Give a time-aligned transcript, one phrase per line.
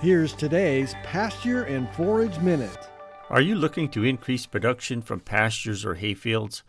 [0.00, 2.88] Here's today's Pasture and Forage Minute.
[3.30, 6.62] Are you looking to increase production from pastures or hayfields?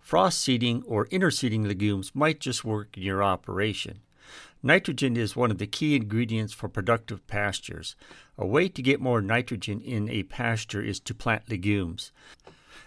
[0.00, 4.00] Frost seeding or interseeding legumes might just work in your operation.
[4.62, 7.94] Nitrogen is one of the key ingredients for productive pastures.
[8.36, 12.10] A way to get more nitrogen in a pasture is to plant legumes.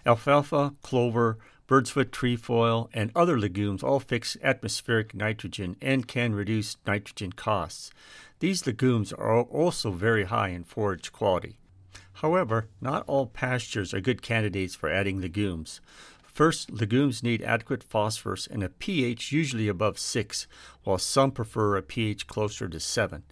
[0.04, 7.32] Alfalfa, clover, birdsfoot trefoil, and other legumes all fix atmospheric nitrogen and can reduce nitrogen
[7.32, 7.90] costs.
[8.40, 11.56] These legumes are also very high in forage quality.
[12.14, 15.80] However, not all pastures are good candidates for adding legumes.
[16.22, 20.46] First, legumes need adequate phosphorus and a pH usually above 6,
[20.82, 23.22] while some prefer a pH closer to 7.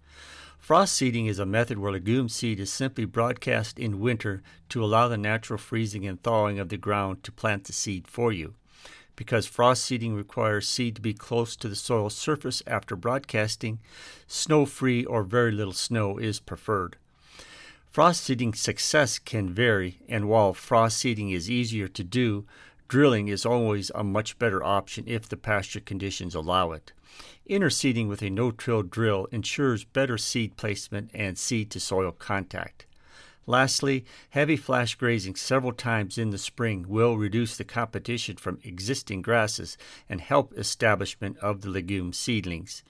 [0.62, 5.08] Frost seeding is a method where legume seed is simply broadcast in winter to allow
[5.08, 8.54] the natural freezing and thawing of the ground to plant the seed for you.
[9.16, 13.80] Because frost seeding requires seed to be close to the soil surface after broadcasting,
[14.28, 16.96] snow free or very little snow is preferred.
[17.90, 22.46] Frost seeding success can vary, and while frost seeding is easier to do,
[22.92, 26.92] drilling is always a much better option if the pasture conditions allow it.
[27.48, 32.84] Interseeding with a no-till drill ensures better seed placement and seed to soil contact.
[33.46, 39.22] Lastly, heavy flash grazing several times in the spring will reduce the competition from existing
[39.22, 42.82] grasses and help establishment of the legume seedlings.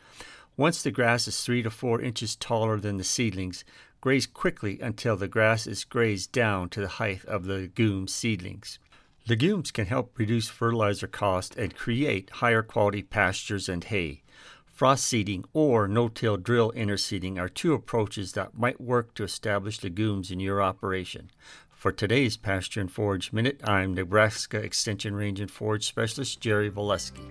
[0.56, 3.64] Once the grass is 3 to 4 inches taller than the seedlings,
[4.00, 8.80] graze quickly until the grass is grazed down to the height of the legume seedlings.
[9.28, 14.20] Legumes can help reduce fertilizer costs and create higher quality pastures and hay.
[14.66, 20.32] Frost seeding or no-till drill interseeding are two approaches that might work to establish legumes
[20.32, 21.30] in your operation.
[21.70, 27.28] For today's Pasture and Forage Minute, I'm Nebraska Extension Range and Forage Specialist Jerry Volesky.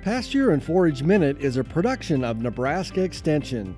[0.00, 3.76] Pasture and Forage Minute is a production of Nebraska Extension.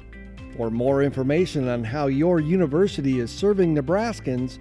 [0.56, 4.60] For more information on how your university is serving Nebraskans,